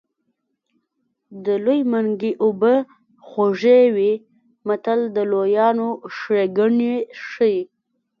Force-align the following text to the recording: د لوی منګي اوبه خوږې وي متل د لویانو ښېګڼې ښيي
د 1.45 1.47
لوی 1.65 1.79
منګي 1.91 2.31
اوبه 2.43 2.73
خوږې 3.27 3.81
وي 3.95 4.13
متل 4.67 4.99
د 5.15 5.17
لویانو 5.31 5.89
ښېګڼې 6.17 6.95
ښيي 7.27 7.61